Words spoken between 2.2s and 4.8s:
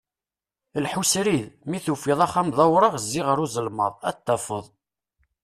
axxam d awraɣ zzi ɣer uzelmaḍ, ad t-tafeḍ.